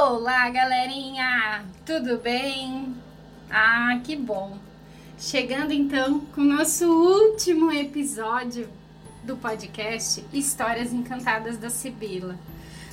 [0.00, 1.64] Olá, galerinha!
[1.84, 2.94] Tudo bem?
[3.50, 4.56] Ah, que bom!
[5.18, 8.68] Chegando então com o nosso último episódio
[9.24, 12.38] do podcast Histórias Encantadas da Sibila.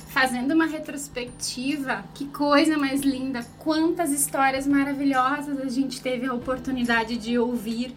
[0.08, 3.46] Fazendo uma retrospectiva, que coisa mais linda!
[3.60, 7.94] Quantas histórias maravilhosas a gente teve a oportunidade de ouvir,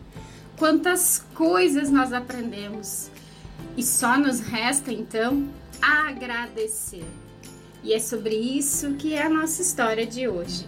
[0.55, 3.09] quantas coisas nós aprendemos.
[3.75, 5.49] E só nos resta então
[5.81, 7.07] agradecer.
[7.83, 10.65] E é sobre isso que é a nossa história de hoje.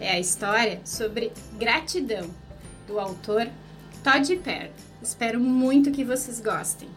[0.00, 2.28] É a história sobre gratidão,
[2.86, 3.48] do autor
[4.02, 4.70] Todd Per.
[5.02, 6.88] Espero muito que vocês gostem.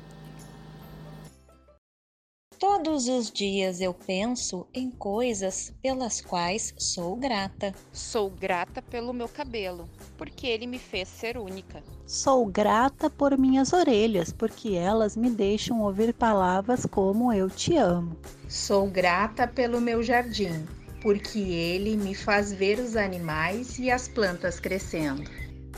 [2.60, 7.74] Todos os dias eu penso em coisas pelas quais sou grata.
[7.94, 11.82] Sou grata pelo meu cabelo, porque ele me fez ser única.
[12.06, 18.18] Sou grata por minhas orelhas, porque elas me deixam ouvir palavras como eu te amo.
[18.50, 20.68] Sou grata pelo meu jardim,
[21.02, 25.32] porque ele me faz ver os animais e as plantas crescendo.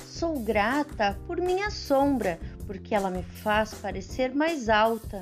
[0.03, 5.21] Sou grata por minha sombra, porque ela me faz parecer mais alta.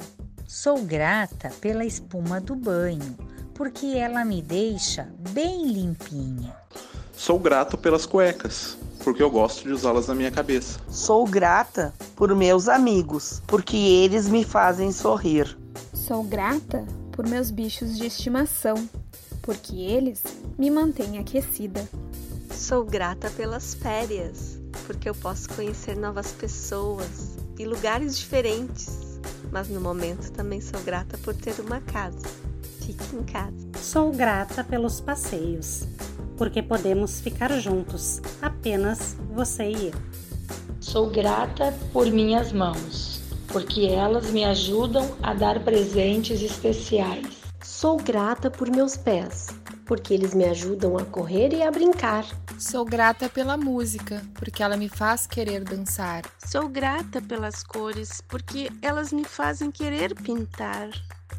[0.52, 3.16] Sou grata pela espuma do banho,
[3.54, 6.58] porque ela me deixa bem limpinha.
[7.14, 10.80] Sou grato pelas cuecas, porque eu gosto de usá-las na minha cabeça.
[10.90, 15.56] Sou grata por meus amigos, porque eles me fazem sorrir.
[15.94, 18.90] Sou grata por meus bichos de estimação,
[19.44, 20.24] porque eles
[20.58, 21.88] me mantêm aquecida.
[22.56, 29.09] Sou grata pelas férias, porque eu posso conhecer novas pessoas e lugares diferentes
[29.52, 32.28] mas no momento também sou grata por ter uma casa.
[32.80, 33.56] Fique em casa.
[33.78, 35.84] Sou grata pelos passeios,
[36.38, 39.94] porque podemos ficar juntos, apenas você e eu.
[40.80, 47.28] Sou grata por minhas mãos, porque elas me ajudam a dar presentes especiais.
[47.62, 49.48] Sou grata por meus pés,
[49.90, 52.24] porque eles me ajudam a correr e a brincar.
[52.60, 56.22] Sou grata pela música, porque ela me faz querer dançar.
[56.46, 60.90] Sou grata pelas cores, porque elas me fazem querer pintar.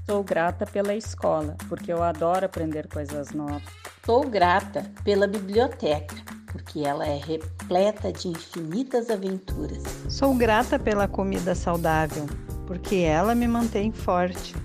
[0.05, 3.62] Sou grata pela escola, porque eu adoro aprender coisas novas.
[4.05, 6.16] Sou grata pela biblioteca,
[6.50, 9.81] porque ela é repleta de infinitas aventuras.
[10.09, 12.27] Sou grata pela comida saudável,
[12.66, 14.56] porque ela me mantém forte.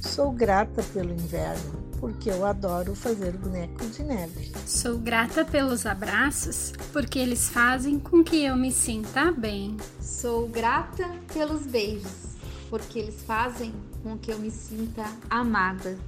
[0.00, 4.52] Sou grata pelo inverno, porque eu adoro fazer bonecos de neve.
[4.66, 9.76] Sou grata pelos abraços, porque eles fazem com que eu me sinta bem.
[10.00, 12.36] Sou grata pelos beijos,
[12.68, 13.72] porque eles fazem
[14.02, 15.98] com que eu me sinta amada.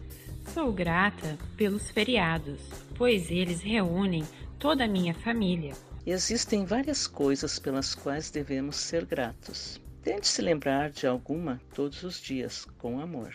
[0.53, 2.61] Sou grata pelos feriados,
[2.97, 4.25] pois eles reúnem
[4.59, 5.75] toda a minha família.
[6.07, 9.81] Existem várias coisas pelas quais devemos ser gratos.
[10.03, 13.35] Tente se lembrar de alguma todos os dias, com amor.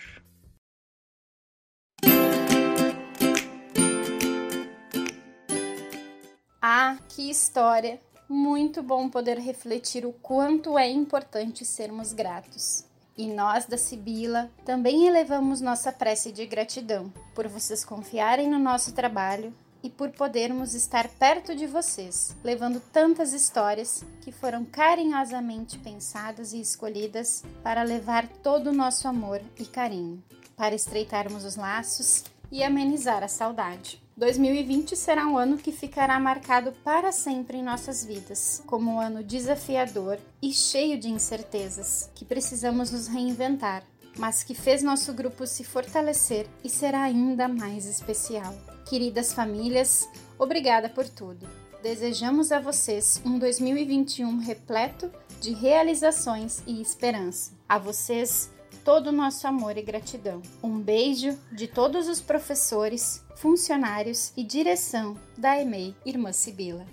[6.63, 7.99] Ah, que história!
[8.29, 12.85] Muito bom poder refletir o quanto é importante sermos gratos.
[13.17, 18.94] E nós da Sibila também elevamos nossa prece de gratidão por vocês confiarem no nosso
[18.94, 19.51] trabalho
[19.81, 26.61] e por podermos estar perto de vocês, levando tantas histórias que foram carinhosamente pensadas e
[26.61, 30.23] escolhidas para levar todo o nosso amor e carinho,
[30.55, 34.01] para estreitarmos os laços e amenizar a saudade.
[34.17, 39.23] 2020 será um ano que ficará marcado para sempre em nossas vidas, como um ano
[39.23, 43.84] desafiador e cheio de incertezas, que precisamos nos reinventar,
[44.17, 48.53] mas que fez nosso grupo se fortalecer e será ainda mais especial.
[48.88, 50.07] Queridas famílias,
[50.38, 51.47] obrigada por tudo.
[51.81, 55.09] Desejamos a vocês um 2021 repleto
[55.40, 57.53] de realizações e esperança.
[57.67, 58.51] A vocês,
[58.83, 60.41] todo o nosso amor e gratidão.
[60.61, 66.85] Um beijo de todos os professores, funcionários e direção da EMEI Irmã Sibila.